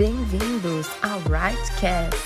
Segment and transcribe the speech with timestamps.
[0.00, 2.16] Bem-vindos ao Rightcast.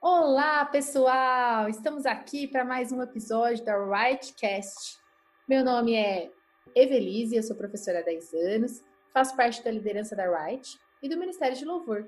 [0.00, 1.68] Olá, pessoal!
[1.68, 4.96] Estamos aqui para mais um episódio da Rightcast.
[5.48, 6.30] Meu nome é
[6.76, 11.18] Evelise, eu sou professora há 10 anos, faço parte da liderança da Right e do
[11.18, 12.04] Ministério de Louvor.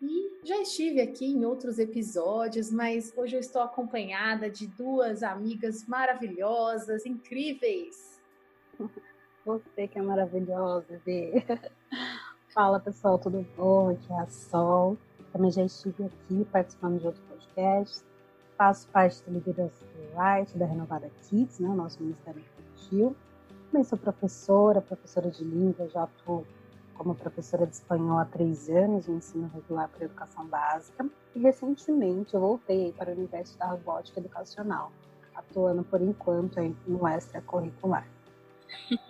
[0.00, 5.86] E já estive aqui em outros episódios, mas hoje eu estou acompanhada de duas amigas
[5.86, 8.20] maravilhosas, incríveis.
[9.44, 11.44] Você que é maravilhosa, Vê.
[12.54, 13.90] Fala pessoal, tudo bom?
[13.90, 14.96] Aqui é a Sol.
[15.32, 18.04] Também já estive aqui participando de outros podcasts.
[18.56, 23.16] Faço parte da liderança do Right, da Renovada Kids, né, nosso Ministério Infantil.
[23.70, 26.46] Também sou professora, professora de língua, já atuo
[26.94, 31.08] como professora de espanhol há três anos, no ensino regular para educação básica.
[31.34, 34.92] E recentemente eu voltei para o universo da robótica educacional,
[35.34, 38.06] atuando por enquanto no extracurricular.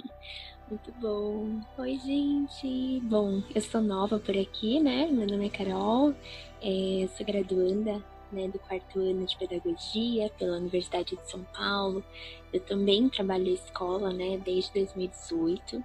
[0.68, 1.60] Muito bom.
[1.76, 3.00] Oi, gente.
[3.04, 5.06] Bom, eu sou nova por aqui, né?
[5.06, 6.14] Meu nome é Carol,
[6.62, 12.02] é, sou graduanda né, do quarto ano de pedagogia pela Universidade de São Paulo.
[12.52, 15.84] Eu também trabalho em escola, né, desde 2018.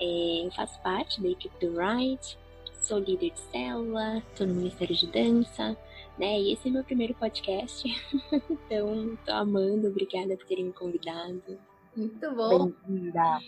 [0.00, 2.38] É, eu faço parte da equipe do Right,
[2.80, 5.76] sou líder de célula, estou no Ministério de Dança,
[6.18, 7.88] né, e esse é meu primeiro podcast.
[8.50, 11.58] então, estou amando, obrigada por terem me convidado.
[11.96, 12.72] Muito bom.
[12.86, 13.40] Bem-vinda.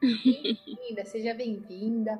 [0.00, 2.18] Bem-vinda, seja bem-vinda.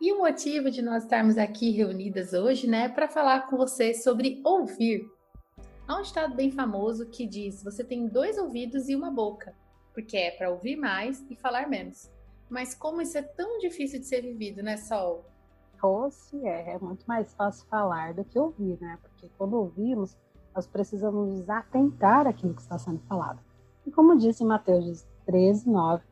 [0.00, 4.40] E o motivo de nós estarmos aqui reunidas hoje, né, para falar com você sobre
[4.44, 5.10] ouvir.
[5.88, 9.54] Há um estado bem famoso que diz: você tem dois ouvidos e uma boca,
[9.94, 12.13] porque é para ouvir mais e falar menos.
[12.54, 15.24] Mas como isso é tão difícil de ser vivido, né, Sol?
[15.82, 18.96] Ou se é, é muito mais fácil falar do que ouvir, né?
[19.02, 20.16] Porque quando ouvimos,
[20.54, 23.40] nós precisamos nos atentar àquilo que está sendo falado.
[23.84, 26.04] E como disse em Mateus 13, 9,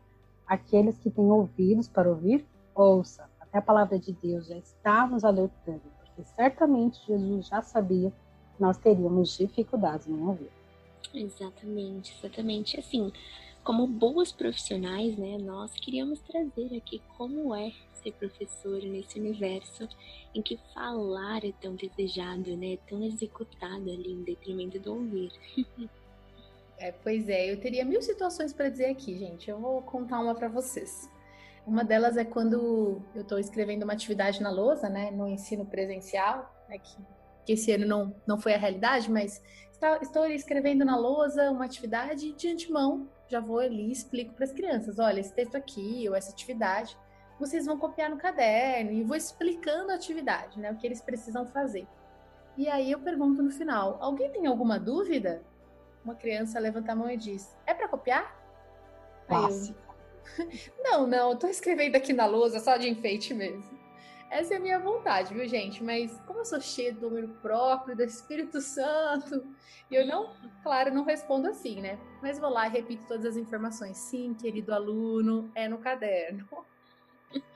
[0.45, 3.31] aqueles que têm ouvidos para ouvir, ouça.
[3.39, 8.61] Até a palavra de Deus já está nos alertando, porque certamente Jesus já sabia que
[8.61, 10.51] nós teríamos dificuldades em ouvir.
[11.15, 12.81] Exatamente, exatamente.
[12.81, 13.13] Assim,
[13.65, 19.89] como boas profissionais, né, nós queríamos trazer aqui como é ser professor nesse universo
[20.35, 25.31] em que falar é tão desejado, né, tão executado ali em detrimento do ouvir.
[26.79, 29.49] É, pois é, eu teria mil situações para dizer aqui, gente.
[29.49, 31.09] Eu vou contar uma para vocês.
[31.65, 36.53] Uma delas é quando eu estou escrevendo uma atividade na lousa, né, no ensino presencial,
[36.69, 36.97] né, que,
[37.47, 39.41] que esse ano não, não foi a realidade, mas
[39.83, 44.45] está, estou escrevendo na lousa uma atividade de antemão, já vou ali e explico para
[44.45, 46.97] as crianças, olha, esse texto aqui ou essa atividade,
[47.39, 51.45] vocês vão copiar no caderno e vou explicando a atividade, né, o que eles precisam
[51.47, 51.87] fazer.
[52.57, 55.43] E aí eu pergunto no final, alguém tem alguma dúvida?
[56.05, 58.37] uma criança levanta a mão e diz: É para copiar?
[59.29, 59.75] Fácil.
[60.39, 60.47] Eu,
[60.83, 63.72] não, não, tô escrevendo aqui na lousa só de enfeite mesmo.
[64.33, 65.85] Essa é a minha vontade, viu, gente?
[65.85, 69.47] Mas como eu sou cheia do número próprio, do Espírito Santo,
[69.91, 70.33] e eu não,
[70.63, 71.99] claro, não respondo assim, né?
[72.23, 73.99] Mas vou lá e repito todas as informações.
[73.99, 76.49] Sim, querido aluno, é no caderno.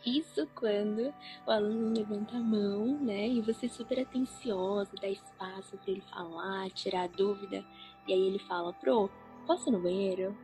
[0.04, 1.15] Isso quando
[1.47, 3.26] o aluno levanta a mão, né?
[3.26, 7.65] E você super atenciosa, dá espaço para ele falar, tirar dúvida.
[8.06, 9.10] E aí ele fala, pro,
[9.47, 10.36] posso ir no banheiro?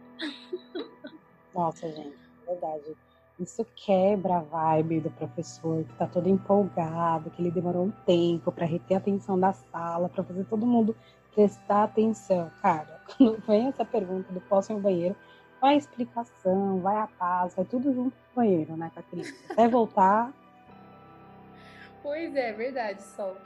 [1.55, 2.17] Nossa, gente,
[2.47, 2.97] verdade.
[3.43, 8.53] Isso quebra a vibe do professor que tá todo empolgado, que ele demorou um tempo
[8.53, 10.97] para reter a atenção da sala, para fazer todo mundo
[11.35, 12.51] prestar atenção.
[12.61, 15.17] Cara, quando vem essa pergunta do posso ir no banheiro,
[15.61, 19.35] vai a explicação, vai a paz, vai tudo junto no banheiro, né, com a criança.
[19.51, 20.33] Até voltar.
[22.03, 23.37] Pois é, verdade, Sol.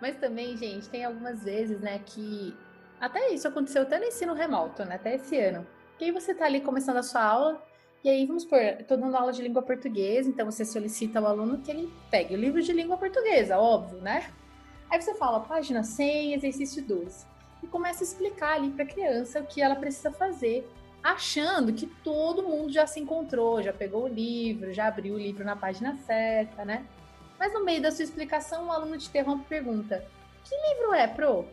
[0.00, 2.56] Mas também, gente, tem algumas vezes, né, que
[3.00, 4.96] até isso aconteceu até no ensino remoto, né?
[4.96, 5.66] Até esse ano.
[6.00, 7.62] E aí você tá ali começando a sua aula,
[8.04, 11.58] e aí, vamos por, tô dando aula de língua portuguesa, então você solicita ao aluno
[11.58, 14.30] que ele pegue o livro de língua portuguesa, óbvio, né?
[14.90, 17.26] Aí você fala, página 100, exercício 12.
[17.62, 20.66] E começa a explicar ali para a criança o que ela precisa fazer,
[21.02, 25.44] achando que todo mundo já se encontrou, já pegou o livro, já abriu o livro
[25.44, 26.86] na página certa, né?
[27.38, 30.04] Mas no meio da sua explicação, o aluno te interrompe e pergunta:
[30.44, 31.46] Que livro é, pro?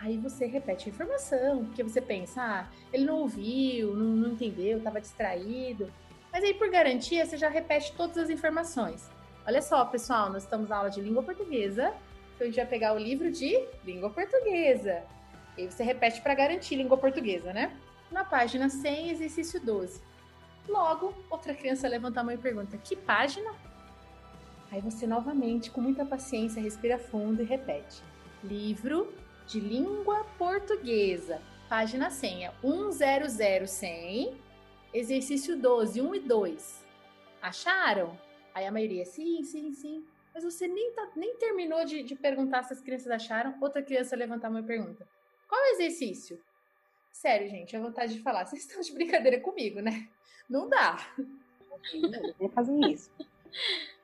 [0.00, 4.78] Aí você repete a informação, porque você pensa, ah, ele não ouviu, não, não entendeu,
[4.78, 5.92] estava distraído.
[6.32, 9.10] Mas aí, por garantia, você já repete todas as informações.
[9.46, 11.92] Olha só, pessoal, nós estamos na aula de língua portuguesa,
[12.34, 15.02] então a gente vai pegar o livro de língua portuguesa.
[15.58, 17.76] E aí você repete para garantir língua portuguesa, né?
[18.10, 20.00] Na página 100, exercício 12.
[20.66, 23.52] Logo, outra criança levanta a mão e pergunta: Que página?
[24.70, 28.02] Aí você novamente, com muita paciência, respira fundo e repete.
[28.42, 29.12] Livro
[29.50, 34.40] de língua portuguesa, página senha 100
[34.94, 36.86] exercício 12, 1 e 2.
[37.42, 38.16] Acharam?
[38.54, 40.06] Aí a maioria, sim, sim, sim.
[40.32, 43.56] Mas você nem, tá, nem terminou de, de perguntar se as crianças acharam.
[43.60, 45.04] Outra criança levantar uma pergunta.
[45.48, 46.40] Qual é o exercício?
[47.10, 48.46] Sério, gente, a vontade de falar.
[48.46, 50.08] Vocês estão de brincadeira comigo, né?
[50.48, 51.12] Não dá.
[52.40, 53.10] Não fazer isso.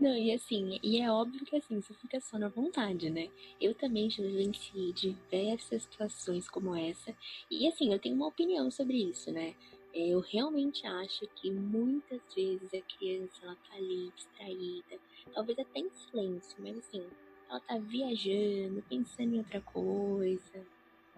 [0.00, 3.28] Não, e assim, e é óbvio que assim, você fica só na vontade, né?
[3.60, 7.14] Eu também já vivenciei diversas situações como essa,
[7.50, 9.54] e assim, eu tenho uma opinião sobre isso, né?
[9.92, 14.96] É, eu realmente acho que muitas vezes a criança, ela tá ali distraída,
[15.34, 17.04] talvez até em silêncio, mas assim,
[17.50, 20.66] ela tá viajando, pensando em outra coisa.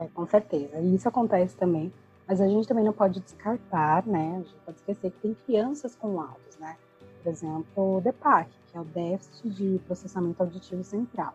[0.00, 1.92] É, com certeza, e isso acontece também,
[2.26, 4.38] mas a gente também não pode descartar, né?
[4.38, 6.76] A gente pode esquecer que tem crianças com laudos, né?
[7.22, 11.34] Por exemplo, o DEPAC, que é o déficit de processamento auditivo central.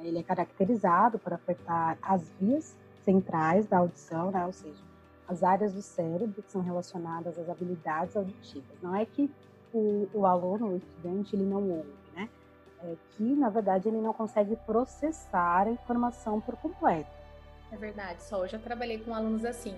[0.00, 4.44] Ele é caracterizado por afetar as vias centrais da audição, né?
[4.44, 4.82] ou seja,
[5.26, 8.76] as áreas do cérebro que são relacionadas às habilidades auditivas.
[8.82, 9.30] Não é que
[9.72, 12.28] o, o aluno, o estudante, ele não ouve, né?
[12.82, 17.10] É que, na verdade, ele não consegue processar a informação por completo.
[17.72, 19.74] É verdade, só eu já trabalhei com alunos assim.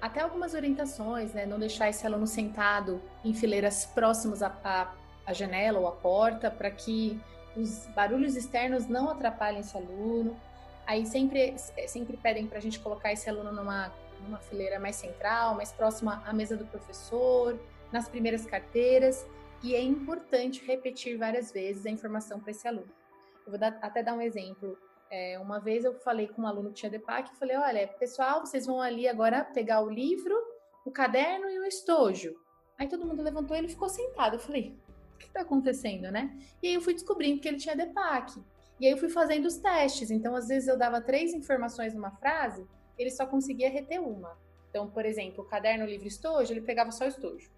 [0.00, 1.46] Até algumas orientações, né?
[1.46, 4.94] Não deixar esse aluno sentado em fileiras próximas à,
[5.30, 7.20] a janela ou a porta para que
[7.56, 10.36] os barulhos externos não atrapalhem esse aluno.
[10.86, 11.54] Aí sempre,
[11.86, 13.92] sempre pedem para a gente colocar esse aluno numa,
[14.24, 17.58] numa fileira mais central, mais próxima à mesa do professor,
[17.92, 19.26] nas primeiras carteiras,
[19.62, 22.90] e é importante repetir várias vezes a informação para esse aluno.
[23.44, 24.78] Eu vou dar, até dar um exemplo.
[25.10, 28.40] É, uma vez eu falei com um aluno que tinha DEPAC e falei: olha, pessoal,
[28.40, 30.34] vocês vão ali agora pegar o livro,
[30.84, 32.34] o caderno e o estojo.
[32.78, 34.36] Aí todo mundo levantou e ele ficou sentado.
[34.36, 34.78] Eu falei:
[35.20, 36.36] que está acontecendo, né?
[36.62, 38.42] E aí eu fui descobrindo que ele tinha DEPAC.
[38.80, 40.10] E aí eu fui fazendo os testes.
[40.10, 42.66] Então, às vezes eu dava três informações numa frase,
[42.98, 44.36] ele só conseguia reter uma.
[44.70, 47.50] Então, por exemplo, o caderno livre estojo, ele pegava só o estojo.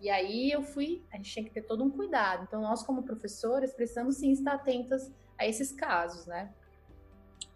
[0.00, 2.44] E aí eu fui, a gente tinha que ter todo um cuidado.
[2.44, 6.52] Então, nós como professores precisamos sim estar atentas a esses casos, né?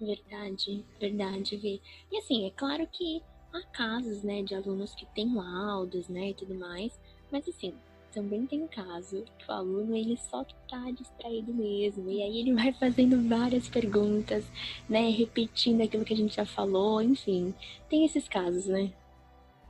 [0.00, 1.80] Verdade, verdade, Vi.
[2.12, 3.22] E assim, é claro que
[3.52, 6.98] há casos, né, de alunos que têm laudos, né, e tudo mais,
[7.30, 7.74] mas assim,
[8.14, 12.72] também tem caso que o aluno ele só tá distraído mesmo e aí ele vai
[12.72, 14.44] fazendo várias perguntas,
[14.88, 17.52] né, repetindo aquilo que a gente já falou, enfim,
[17.90, 18.92] tem esses casos, né?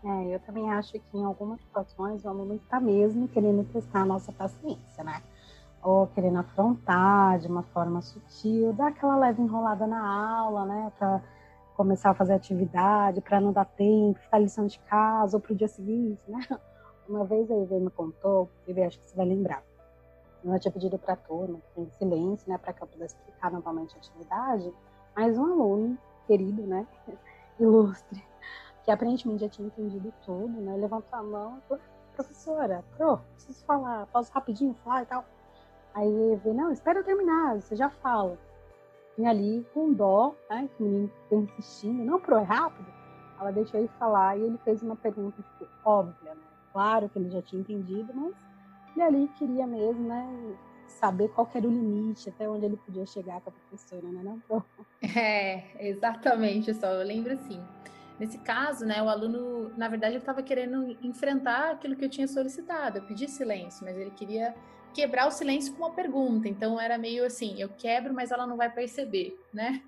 [0.04, 4.04] É, eu também acho que em algumas situações o aluno está mesmo querendo testar a
[4.04, 5.22] nossa paciência, né?
[5.82, 11.22] Ou querendo afrontar de uma forma sutil, dar aquela leve enrolada na aula, né, para
[11.74, 15.56] começar a fazer atividade, para não dar tempo, ficar lição de casa ou para o
[15.56, 16.46] dia seguinte, né?
[17.08, 19.62] Uma vez a Ivê me contou, Ivê, acho que você vai lembrar.
[20.42, 23.94] Eu tinha pedido para a turma, em silêncio, né, para que eu pudesse explicar novamente
[23.94, 24.72] a atividade,
[25.16, 26.86] mas um aluno querido, né,
[27.58, 28.22] ilustre,
[28.84, 31.82] que aparentemente já tinha entendido tudo, né, levantou a mão e falou,
[32.14, 35.24] professora, pro, preciso falar, posso rapidinho falar e tal.
[35.94, 38.38] Aí Ivê, não, espera eu terminar, você já fala.
[39.16, 42.92] E ali, com dó, né, que o menino ficou insistindo, não, pro, é rápido.
[43.40, 47.30] Ela deixou ele falar e ele fez uma pergunta, tipo, óbvia, né, claro que ele
[47.30, 48.34] já tinha entendido, mas
[48.96, 50.56] ele ali queria mesmo, né,
[50.88, 54.64] saber qual era o limite, até onde ele podia chegar com a professora, né, não?
[55.16, 57.62] É, exatamente, só eu lembro assim.
[58.18, 62.26] Nesse caso, né, o aluno, na verdade, ele estava querendo enfrentar aquilo que eu tinha
[62.26, 62.98] solicitado.
[62.98, 64.54] Eu pedi silêncio, mas ele queria
[64.94, 66.48] quebrar o silêncio com uma pergunta.
[66.48, 69.82] Então era meio assim, eu quebro, mas ela não vai perceber, né?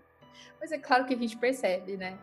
[0.61, 2.19] Mas é claro que a gente percebe, né?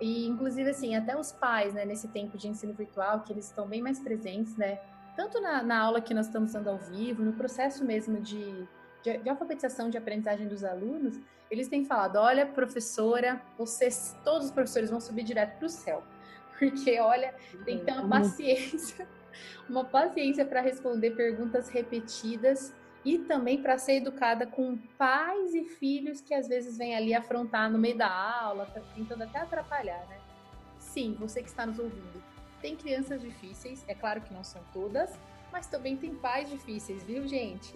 [0.00, 3.66] E, inclusive, assim, até os pais, né, nesse tempo de ensino virtual, que eles estão
[3.66, 4.80] bem mais presentes, né?
[5.16, 8.66] Tanto na, na aula que nós estamos dando ao vivo, no processo mesmo de,
[9.02, 11.20] de, de, alfabetização, de aprendizagem dos alunos,
[11.50, 16.02] eles têm falado: olha, professora, vocês, todos os professores vão subir direto para o céu.
[16.58, 17.34] Porque, olha,
[17.64, 18.08] tem que ter uma uhum.
[18.08, 19.06] paciência,
[19.68, 22.72] uma paciência para responder perguntas repetidas
[23.04, 27.70] e também para ser educada com pais e filhos que às vezes vêm ali afrontar
[27.70, 30.18] no meio da aula, tá tentando até atrapalhar, né?
[30.78, 32.22] Sim, você que está nos ouvindo,
[32.62, 35.10] tem crianças difíceis, é claro que não são todas,
[35.52, 37.74] mas também tem pais difíceis, viu, gente?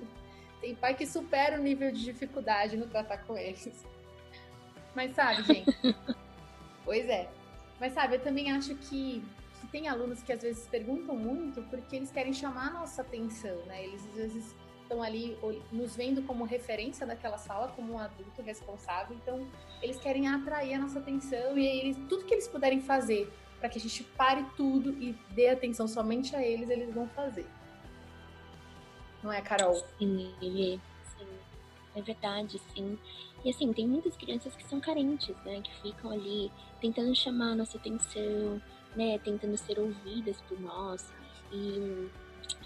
[0.61, 3.85] Tem pai que supera o nível de dificuldade no tratar com eles.
[4.95, 5.77] Mas sabe, gente?
[6.85, 7.29] pois é.
[7.79, 9.23] Mas sabe, eu também acho que,
[9.61, 13.57] que tem alunos que às vezes perguntam muito porque eles querem chamar a nossa atenção,
[13.67, 13.85] né?
[13.85, 14.57] Eles às vezes
[14.88, 15.37] estão ali
[15.71, 19.14] nos vendo como referência daquela sala, como um adulto responsável.
[19.23, 19.47] Então,
[19.83, 23.30] eles querem atrair a nossa atenção e eles, tudo que eles puderem fazer
[23.61, 27.47] para que a gente pare tudo e dê atenção somente a eles, eles vão fazer.
[29.23, 29.75] não é, Carol?
[29.99, 30.80] Sim, sim,
[31.95, 32.99] é verdade, sim.
[33.45, 35.61] E assim, tem muitas crianças que são carentes, né?
[35.61, 38.61] Que ficam ali tentando chamar a nossa atenção,
[38.97, 39.18] né?
[39.18, 41.12] Tentando ser ouvidas por nós.
[41.52, 42.09] E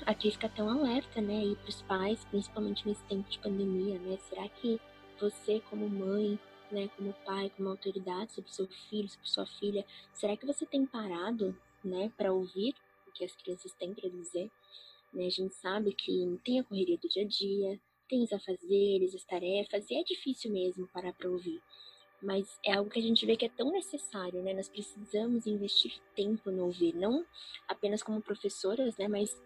[0.06, 1.44] aqui fica tão alerta, né?
[1.44, 4.18] E para os pais, principalmente nesse tempo de pandemia, né?
[4.28, 4.80] Será que
[5.20, 6.38] você, como mãe,
[6.72, 10.86] né, como pai, como autoridade sobre seu filho, sobre sua filha, será que você tem
[10.86, 12.74] parado, né, para ouvir
[13.06, 14.50] o que as crianças têm para dizer?
[15.12, 19.14] Né, a gente sabe que tem a correria do dia a dia, tem os afazeres,
[19.14, 21.62] as tarefas, e é difícil mesmo parar para ouvir.
[22.22, 24.54] Mas é algo que a gente vê que é tão necessário, né?
[24.54, 27.26] Nós precisamos investir tempo no ouvir, não
[27.66, 29.08] apenas como professoras, né?
[29.08, 29.36] Mas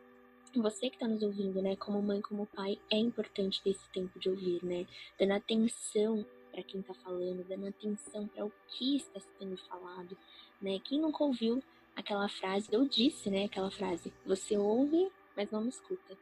[0.63, 1.77] você que está nos ouvindo, né?
[1.77, 4.87] Como mãe, como pai, é importante ter esse tempo de ouvir, né?
[5.19, 10.17] Dando atenção para quem está falando, dando atenção para o que está sendo falado,
[10.61, 10.79] né?
[10.85, 11.63] Quem nunca ouviu
[11.95, 13.45] aquela frase, eu disse, né?
[13.45, 16.17] Aquela frase, você ouve, mas não me escuta.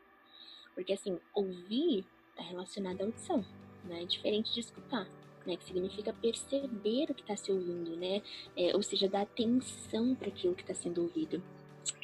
[0.74, 3.44] Porque assim, ouvir está relacionado à audição,
[3.84, 4.02] né?
[4.02, 5.06] É diferente de escutar.
[5.46, 8.22] Né, que significa perceber o que está se ouvindo, né?
[8.56, 11.42] É, ou seja, dar atenção para aquilo que está sendo ouvido.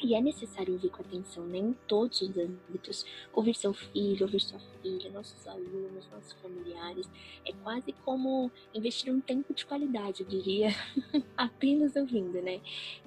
[0.01, 3.05] E é necessário ouvir com atenção, né, em todos os âmbitos.
[3.33, 7.09] Ouvir seu filho, ouvir sua filha, nossos alunos, nossos familiares.
[7.45, 10.69] É quase como investir um tempo de qualidade, eu diria,
[11.37, 12.59] apenas ouvindo, né?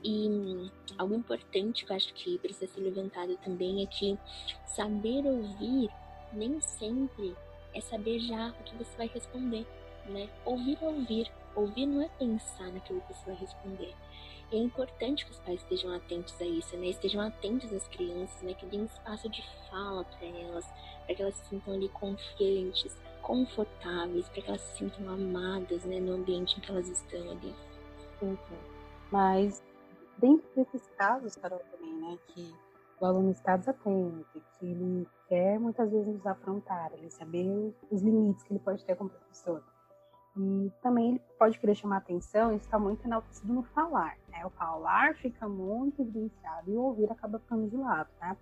[0.03, 4.19] E algo importante que eu acho que precisa ser levantado também é que
[4.67, 5.91] saber ouvir
[6.33, 7.35] nem sempre
[7.75, 9.67] é saber já o que você vai responder,
[10.07, 10.29] né?
[10.45, 11.31] Ouvir ouvir.
[11.57, 13.95] Ouvir não é pensar naquilo que você vai responder
[14.53, 16.87] é importante que os pais estejam atentos a isso, né?
[16.87, 18.55] Estejam atentos às crianças, né?
[18.55, 20.65] Que deem espaço de fala para elas,
[21.05, 25.99] para que elas se sintam ali confiantes, confortáveis, para que elas se sintam amadas, né?
[25.99, 27.55] No ambiente em que elas estão ali.
[28.23, 28.37] Uhum.
[29.11, 29.63] Mas
[30.19, 32.19] dentro desses casos, Carol, também, né?
[32.29, 32.55] Que
[33.01, 38.43] o aluno está desatento, que ele quer muitas vezes nos afrontar, ele saber os limites
[38.45, 39.63] que ele pode ter como professor
[40.37, 44.17] e também ele pode querer chamar atenção e está muito enaltecido no falar.
[44.29, 44.45] Né?
[44.45, 48.37] O falar fica muito evidenciado e o ouvir acaba ficando de lado, né?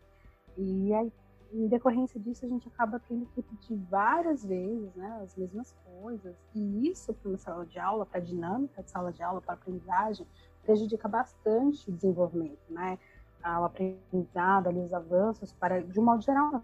[0.57, 1.13] E aí,
[1.53, 6.35] em decorrência disso, a gente acaba tendo que repetir várias vezes né, as mesmas coisas.
[6.55, 9.53] E isso, para uma sala de aula, para a dinâmica de sala de aula, para
[9.53, 10.27] a aprendizagem,
[10.63, 12.99] prejudica bastante o desenvolvimento, né?
[13.45, 16.63] O aprendizado, ali, os avanços, para, de um modo geral,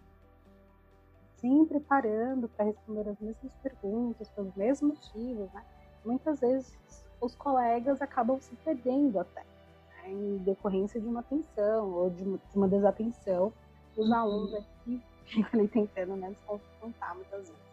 [1.41, 5.65] sempre parando para responder as mesmas perguntas, pelos mesmos motivos, né?
[6.05, 6.77] Muitas vezes
[7.21, 10.11] os colegas acabam se perdendo até, né?
[10.11, 13.53] em decorrência de uma atenção ou de uma, de uma desatenção.
[13.97, 14.15] Os uhum.
[14.15, 17.69] alunos aqui ficam ali tentando né, se confrontar muitas vezes.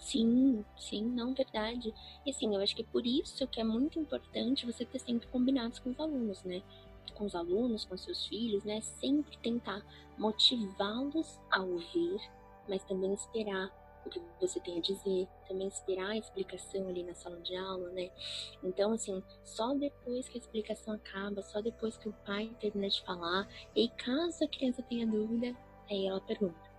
[0.00, 1.94] Sim, sim, não, verdade.
[2.24, 5.28] E assim, eu acho que é por isso que é muito importante você ter sempre
[5.28, 6.62] combinados com os alunos, né?
[7.14, 8.80] Com os alunos, com seus filhos, né?
[8.80, 9.82] Sempre tentar
[10.18, 12.18] motivá-los a ouvir,
[12.68, 13.70] mas também esperar
[14.04, 17.90] o que você tem a dizer, também esperar a explicação ali na sala de aula,
[17.90, 18.10] né?
[18.62, 23.02] Então, assim, só depois que a explicação acaba, só depois que o pai termina de
[23.02, 25.54] falar, e caso a criança tenha dúvida,
[25.90, 26.70] aí ela pergunta.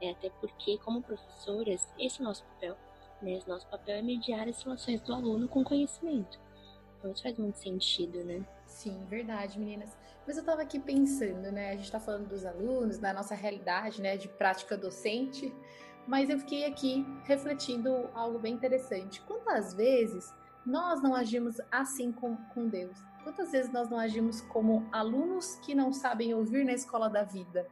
[0.00, 2.76] É até porque, como professoras, esse é o nosso papel,
[3.20, 3.40] né?
[3.44, 6.38] O nosso papel é mediar as relações do aluno com conhecimento.
[6.98, 8.46] Então, isso faz muito sentido, né?
[8.70, 9.98] Sim, verdade, meninas.
[10.24, 11.70] Mas eu estava aqui pensando, né?
[11.70, 14.16] A gente está falando dos alunos, da nossa realidade, né?
[14.16, 15.52] De prática docente.
[16.06, 19.20] Mas eu fiquei aqui refletindo algo bem interessante.
[19.22, 20.32] Quantas vezes
[20.64, 22.96] nós não agimos assim com, com Deus?
[23.24, 27.66] Quantas vezes nós não agimos como alunos que não sabem ouvir na escola da vida?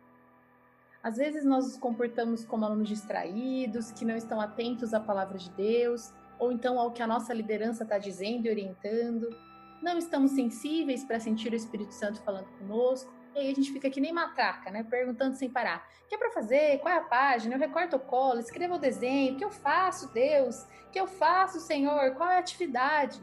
[1.00, 5.48] Às vezes nós nos comportamos como alunos distraídos, que não estão atentos à palavra de
[5.50, 9.47] Deus, ou então ao que a nossa liderança está dizendo e orientando
[9.82, 13.12] não estamos sensíveis para sentir o Espírito Santo falando conosco.
[13.34, 14.82] E aí a gente fica que nem matraca, né?
[14.82, 15.86] Perguntando sem parar.
[16.04, 16.78] O que é para fazer?
[16.78, 17.54] Qual é a página?
[17.54, 19.34] Eu recorto o colo, escrevo o desenho.
[19.34, 20.62] O que eu faço, Deus?
[20.86, 22.14] O que eu faço, Senhor?
[22.14, 23.20] Qual é a atividade?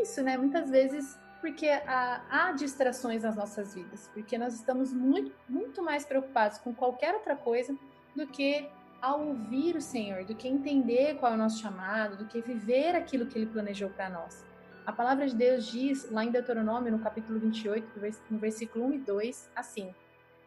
[0.00, 0.36] Isso, né?
[0.36, 4.08] Muitas vezes porque há, há distrações nas nossas vidas.
[4.12, 7.76] Porque nós estamos muito, muito mais preocupados com qualquer outra coisa
[8.14, 8.68] do que
[9.00, 12.96] ao ouvir o Senhor, do que entender qual é o nosso chamado, do que viver
[12.96, 14.44] aquilo que Ele planejou para nós.
[14.88, 17.86] A palavra de Deus diz, lá em Deuteronômio, no capítulo 28,
[18.30, 19.94] no versículo 1 e 2, assim: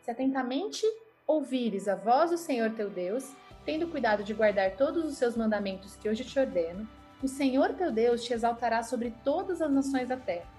[0.01, 0.83] Se atentamente
[1.27, 5.95] ouvires a voz do Senhor teu Deus, tendo cuidado de guardar todos os seus mandamentos
[5.95, 6.89] que hoje te ordeno,
[7.21, 10.49] o Senhor teu Deus te exaltará sobre todas as nações da terra.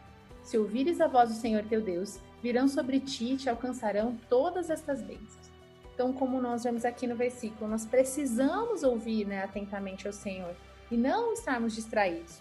[0.45, 4.71] Se ouvires a voz do Senhor teu Deus, virão sobre ti e te alcançarão todas
[4.71, 5.51] estas bênçãos.
[5.93, 10.55] Então, como nós vemos aqui no versículo, nós precisamos ouvir né, atentamente ao Senhor
[10.89, 12.41] e não estarmos distraídos.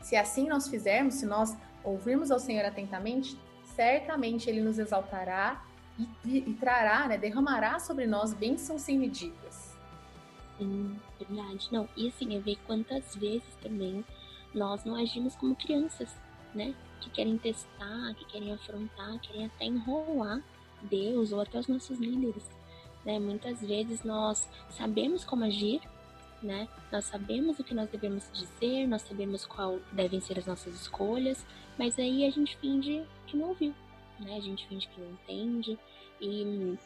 [0.00, 3.38] Se assim nós fizermos, se nós ouvirmos ao Senhor atentamente,
[3.74, 5.62] certamente Ele nos exaltará
[6.24, 9.76] e, e trará, né, derramará sobre nós bênçãos sem medidas.
[10.58, 11.68] Sim, verdade.
[11.72, 14.04] Não, e assim, é ver quantas vezes também
[14.54, 16.14] nós não agimos como crianças,
[16.54, 16.74] né?
[17.00, 20.42] Que querem testar, que querem afrontar, querem até enrolar
[20.82, 22.48] Deus ou até os nossos líderes.
[23.04, 23.18] Né?
[23.18, 25.80] Muitas vezes nós sabemos como agir,
[26.42, 26.68] né?
[26.90, 31.44] Nós sabemos o que nós devemos dizer, nós sabemos qual devem ser as nossas escolhas,
[31.78, 33.74] mas aí a gente finge que não ouviu,
[34.18, 34.36] né?
[34.36, 35.78] A gente finge que não entende
[36.20, 36.78] e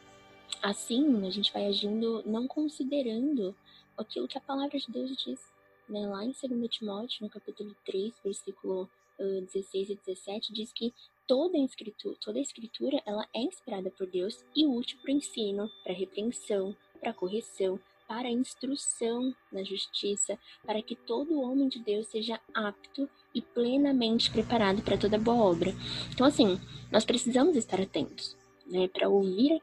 [0.62, 3.54] assim a gente vai agindo não considerando
[3.96, 5.40] aquilo que a palavra de Deus diz,
[5.88, 6.06] né?
[6.06, 10.92] Lá em 2 Timóteo, no capítulo 3, versículo uh, 16 e 17, diz que
[11.26, 15.16] toda a escritura, toda a escritura ela é inspirada por Deus e útil para o
[15.16, 21.78] ensino, para repreensão, para correção, para a instrução na justiça, para que todo homem de
[21.78, 25.74] Deus seja apto e plenamente preparado para toda boa obra.
[26.12, 29.60] Então, assim, nós precisamos estar atentos, né, para ouvir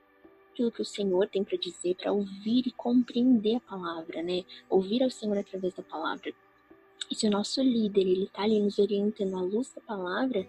[0.52, 5.04] aquilo que o Senhor tem para dizer, para ouvir e compreender a palavra, né, ouvir
[5.04, 6.34] ao Senhor através da palavra.
[7.10, 10.48] E se o nosso líder ele está ali nos orientando à luz da palavra,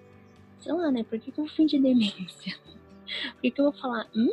[0.61, 1.03] sei lá, né?
[1.03, 2.57] Por que, que eu vou fingir demência?
[3.35, 4.33] Por que, que eu vou falar, hum,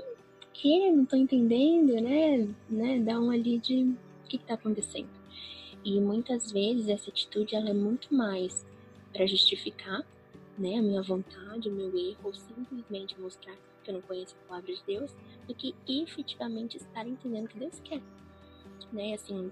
[0.59, 0.91] que?
[0.91, 2.47] Não tô entendendo, né?
[2.69, 2.99] né?
[2.99, 5.09] Dá um ali de o que, que tá acontecendo.
[5.83, 8.65] E muitas vezes essa atitude ela é muito mais
[9.13, 10.05] para justificar
[10.57, 14.47] né, a minha vontade, o meu erro, ou simplesmente mostrar que eu não conheço a
[14.49, 15.15] palavra de Deus,
[15.47, 18.01] do que efetivamente estar entendendo o que Deus quer.
[18.91, 19.49] Né, assim,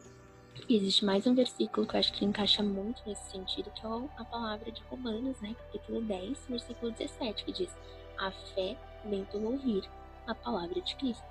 [0.70, 4.26] existe mais um versículo que eu acho que encaixa muito nesse sentido, que é a
[4.26, 7.74] palavra de Romanos, né, capítulo 10, versículo 17, que diz:
[8.18, 9.90] A fé vem pelo ouvir
[10.28, 11.26] a palavra de Cristo.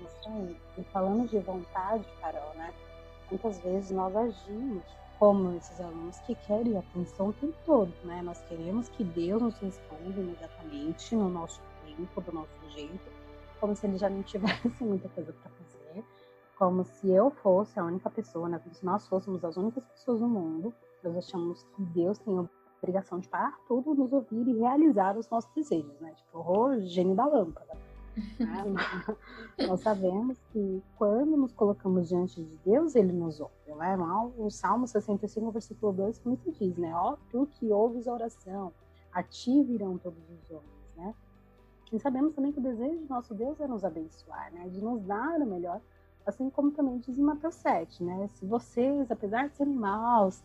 [0.00, 0.56] Isso aí.
[0.78, 2.72] E falando de vontade, Carol, né?
[3.30, 4.82] Muitas vezes nós agimos
[5.18, 8.22] como esses alunos que querem atenção o tempo todo, né?
[8.22, 13.12] Nós queremos que Deus nos responda imediatamente, no nosso tempo, do nosso jeito,
[13.60, 16.04] como se ele já não tivesse muita coisa para fazer,
[16.58, 18.58] como se eu fosse a única pessoa, né?
[18.58, 20.74] Como se nós fôssemos as únicas pessoas no mundo.
[21.02, 22.48] Nós achamos que Deus tem
[22.84, 26.12] obrigação de parar tudo, nos ouvir e realizar os nossos desejos, né?
[26.12, 27.74] Tipo, o gênio da lâmpada.
[28.38, 28.64] Né?
[29.66, 33.52] Nós sabemos que quando nos colocamos diante de Deus, Ele nos ouve.
[33.66, 33.96] Né?
[34.36, 36.94] O Salmo 65, versículo 2, como se diz, né?
[36.94, 38.72] Ó, tu que ouves a oração,
[39.12, 41.14] a ti virão todos os homens, né?
[41.92, 44.68] E sabemos também que o desejo de nosso Deus é nos abençoar, né?
[44.68, 45.80] De nos dar o melhor,
[46.26, 48.28] assim como também diz em Mateus 7, né?
[48.34, 50.42] Se vocês, apesar de serem maus,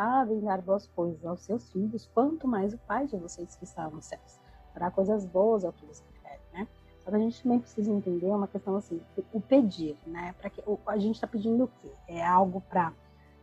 [0.00, 3.86] sabem dar boas coisas aos seus filhos, quanto mais o Pai de vocês que está
[3.90, 4.40] nos céus.
[4.72, 6.66] Dará coisas boas ao que você quer, né?
[7.04, 8.98] Só que a gente também precisa entender uma questão assim,
[9.30, 10.34] o pedir, né?
[10.40, 11.90] Para que a gente está pedindo o quê?
[12.08, 12.94] É algo para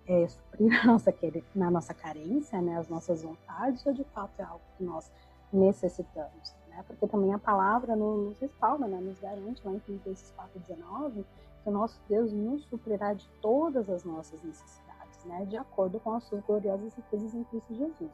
[0.08, 1.14] é, suprir a nossa,
[1.54, 2.76] na nossa carência, né?
[2.80, 5.12] As nossas vontades, ou de fato é algo que nós
[5.54, 6.84] necessitamos, né?
[6.88, 9.00] Porque também a palavra nos respalda, né?
[9.00, 11.24] Nos garante lá em Filipenses 4:19
[11.62, 14.87] que o nosso Deus nos suprirá de todas as nossas necessidades
[15.28, 18.12] né, de acordo com as suas gloriosas riquezas em Cristo Jesus.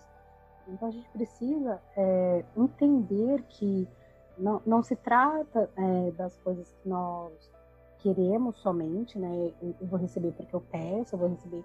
[0.68, 3.88] Então a gente precisa é, entender que
[4.38, 7.32] não, não se trata é, das coisas que nós
[8.00, 9.54] queremos somente, né?
[9.62, 11.64] Eu, vou receber porque eu peço, eu vou receber,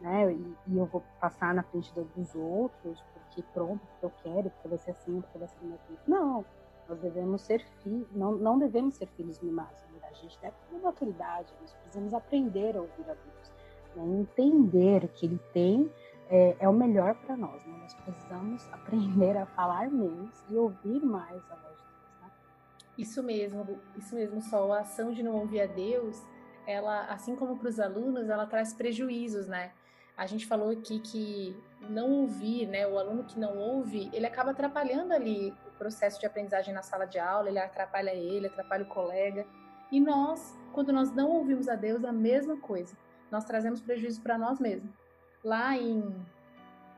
[0.00, 0.32] né?
[0.32, 4.68] E, e, eu vou passar na frente dos outros porque pronto, porque eu quero, porque
[4.68, 5.98] vai ser assim, porque vai ser meu filho.
[6.06, 6.44] Não,
[6.88, 9.84] nós devemos ser filhos, não, não devemos ser filhos mimados.
[10.02, 13.52] A gente deve ter maturidade, nós precisamos aprender a ouvir a Deus
[13.96, 14.20] né?
[14.20, 15.90] entender que ele tem
[16.28, 17.64] é, é o melhor para nós.
[17.64, 17.76] Né?
[17.80, 22.22] Nós precisamos aprender a falar menos e ouvir mais a voz de Deus.
[22.22, 22.30] Né?
[22.98, 24.72] Isso mesmo, isso mesmo, Sol.
[24.72, 26.22] A ação de não ouvir a Deus,
[26.66, 29.72] ela, assim como para os alunos, ela traz prejuízos, né?
[30.16, 31.54] A gente falou aqui que
[31.90, 32.86] não ouvir, né?
[32.86, 37.04] O aluno que não ouve, ele acaba atrapalhando ali o processo de aprendizagem na sala
[37.04, 39.46] de aula, ele atrapalha ele, atrapalha o colega.
[39.92, 42.96] E nós, quando nós não ouvimos a Deus, a mesma coisa
[43.30, 44.90] nós trazemos prejuízo para nós mesmos.
[45.44, 46.14] Lá em,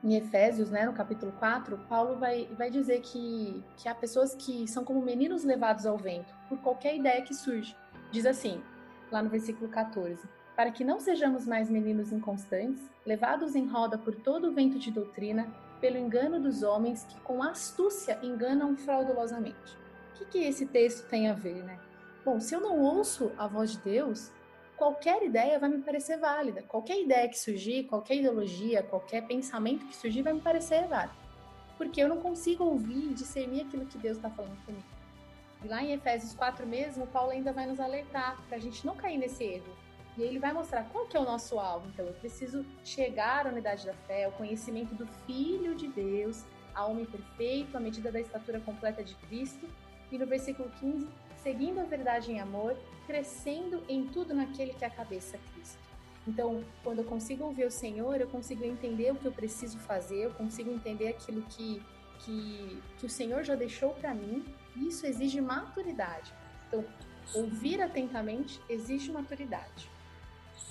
[0.02, 4.66] em Efésios, né, no capítulo 4, Paulo vai, vai dizer que, que há pessoas que
[4.68, 7.76] são como meninos levados ao vento, por qualquer ideia que surge.
[8.10, 8.62] Diz assim,
[9.10, 14.14] lá no versículo 14: Para que não sejamos mais meninos inconstantes, levados em roda por
[14.14, 15.46] todo o vento de doutrina,
[15.80, 19.76] pelo engano dos homens que com astúcia enganam fraudulosamente.
[20.10, 21.78] O que, que esse texto tem a ver, né?
[22.24, 24.32] Bom, se eu não ouço a voz de Deus,
[24.78, 26.62] qualquer ideia vai me parecer válida.
[26.62, 31.16] Qualquer ideia que surgir, qualquer ideologia, qualquer pensamento que surgir vai me parecer válido.
[31.76, 34.86] Porque eu não consigo ouvir e discernir aquilo que Deus está falando comigo.
[35.62, 38.94] E lá em Efésios 4 mesmo, Paulo ainda vai nos alertar para a gente não
[38.94, 39.76] cair nesse erro.
[40.16, 41.88] E ele vai mostrar qual que é o nosso alvo.
[41.88, 46.92] Então, eu preciso chegar à unidade da fé, ao conhecimento do Filho de Deus, ao
[46.92, 49.68] homem perfeito, à medida da estatura completa de Cristo.
[50.10, 51.08] E no versículo 15,
[51.42, 55.79] seguindo a verdade em amor, crescendo em tudo naquele que é a cabeça Cristo.
[56.27, 60.24] Então, quando eu consigo ouvir o Senhor, eu consigo entender o que eu preciso fazer,
[60.24, 61.83] eu consigo entender aquilo que,
[62.18, 64.44] que, que o Senhor já deixou para mim.
[64.77, 66.33] Isso exige maturidade.
[66.66, 66.85] Então,
[67.35, 69.88] ouvir atentamente exige maturidade.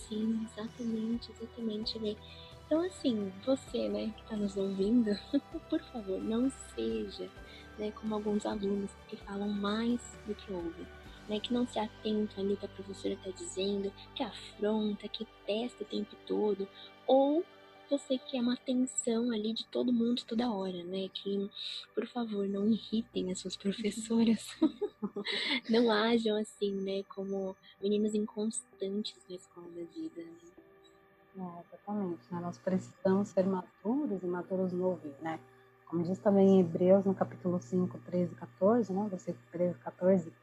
[0.07, 2.15] Sim, exatamente, exatamente, Lê.
[2.67, 5.17] Então, assim, você, né, que está nos ouvindo,
[5.69, 7.29] por favor, não seja
[7.77, 10.87] né, como alguns alunos que falam mais do que ouvem
[11.27, 15.83] né, que não se atenta ali que a professora está dizendo, que afronta, que testa
[15.83, 16.67] o tempo todo,
[17.05, 17.43] ou
[17.89, 21.09] você quer uma atenção ali de todo mundo toda hora, né?
[21.13, 21.49] Que,
[21.95, 24.45] por favor, não irritem as suas professoras.
[25.69, 27.03] não ajam assim, né?
[27.07, 30.21] Como meninos inconstantes na escola da vida.
[30.21, 30.35] Né?
[31.37, 32.21] É, exatamente.
[32.29, 32.41] Né?
[32.41, 35.39] Nós precisamos ser maturos e maturos no ouvir, né?
[35.89, 39.07] Como diz também em Hebreus, no capítulo 5, 13 e 14, né?
[39.09, 40.33] Versículo 13 e 14,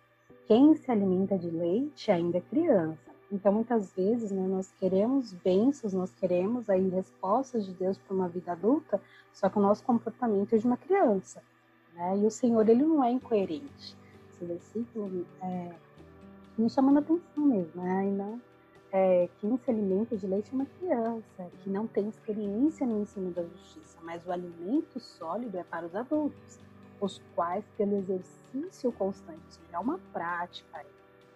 [0.47, 3.15] quem se alimenta de leite ainda é criança.
[3.33, 8.29] Então, muitas vezes, né, nós queremos bênçãos, nós queremos aí respostas de Deus para uma
[8.29, 9.01] vida adulta,
[9.33, 11.43] só que o nosso comportamento é de uma criança.
[11.95, 12.19] Né?
[12.19, 13.97] E o Senhor, ele não é incoerente.
[14.31, 15.73] Esse versículo é,
[16.57, 17.99] me chamando a atenção mesmo, né?
[17.99, 18.39] Ainda,
[18.97, 23.33] é, quem se alimenta de leite é uma criança, que não tem experiência no ensino
[23.33, 26.61] da justiça, mas o alimento sólido é para os adultos,
[27.01, 30.85] os quais, pelo exercício constante, é uma prática,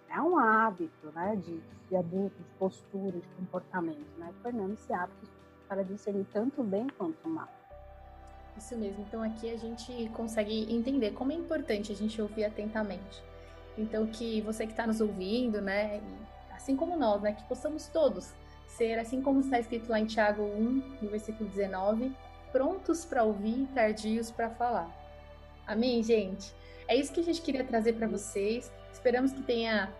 [0.08, 5.28] é um hábito né, de, de adulto, de postura, de comportamento, né, tornando-se hábitos
[5.68, 7.48] para discernir tanto o bem quanto o mal.
[8.56, 9.04] Isso mesmo.
[9.08, 13.20] Então aqui a gente consegue entender como é importante a gente ouvir atentamente.
[13.76, 16.00] Então que você que está nos ouvindo, né,
[16.58, 18.32] assim como nós, né, que possamos todos
[18.66, 22.12] ser, assim como está escrito lá em Tiago 1, no versículo 19,
[22.52, 24.90] prontos para ouvir, tardios para falar.
[25.66, 26.52] Amém, gente?
[26.86, 28.72] É isso que a gente queria trazer para vocês.
[28.92, 29.92] Esperamos que tenha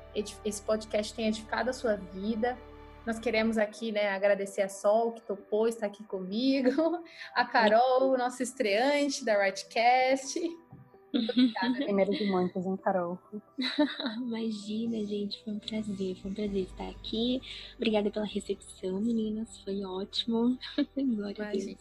[0.44, 2.58] esse podcast tenha edificado a sua vida.
[3.06, 6.70] Nós queremos aqui, né, agradecer a Sol que topou estar aqui comigo,
[7.34, 10.67] a Carol, nossa estreante da Rightcast.
[11.10, 13.18] Primeiro de muitos, hein, Carol?
[14.20, 17.40] Imagina, gente, foi um prazer, foi um prazer estar aqui.
[17.76, 20.58] Obrigada pela recepção, meninas, foi ótimo.
[20.96, 21.76] Glória a Deus.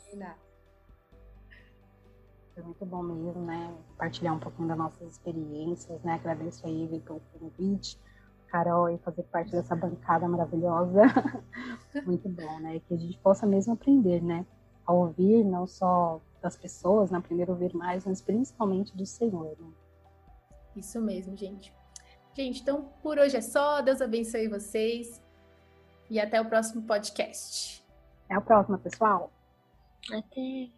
[2.54, 3.76] Foi muito bom mesmo, né?
[3.98, 6.14] Partilhar um pouquinho das nossas experiências, né?
[6.14, 8.00] Agradeço a Ivy pelo convite,
[8.48, 11.02] Carol, e fazer parte dessa bancada maravilhosa.
[12.06, 12.80] muito bom, né?
[12.88, 14.46] Que a gente possa mesmo aprender, né?
[14.86, 17.20] A ouvir não só das pessoas, né?
[17.20, 19.70] Primeiro ouvir mais, mas principalmente do Senhor, né?
[20.76, 21.74] Isso mesmo, gente.
[22.34, 23.82] Gente, então por hoje é só.
[23.82, 25.22] Deus abençoe vocês.
[26.10, 27.84] E até o próximo podcast.
[28.26, 29.32] Até a próxima, pessoal.
[30.12, 30.70] Até.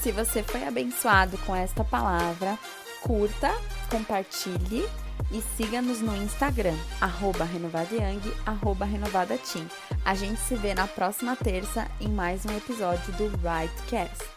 [0.00, 2.58] Se você foi abençoado com esta palavra,
[3.02, 3.48] curta,
[3.90, 4.84] compartilhe
[5.30, 9.66] e siga-nos no Instagram, arroba renovadayang, arroba renovadateam.
[10.04, 14.33] A gente se vê na próxima terça em mais um episódio do Rightcast.